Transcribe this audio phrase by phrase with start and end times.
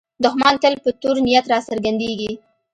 [0.23, 2.31] دښمن تل په تور نیت راڅرګندېږي